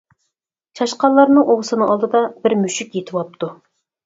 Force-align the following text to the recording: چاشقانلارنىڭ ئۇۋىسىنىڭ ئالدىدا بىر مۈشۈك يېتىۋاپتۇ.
چاشقانلارنىڭ 0.79 1.45
ئۇۋىسىنىڭ 1.55 1.93
ئالدىدا 1.97 2.23
بىر 2.47 2.57
مۈشۈك 2.63 2.99
يېتىۋاپتۇ. 3.01 3.53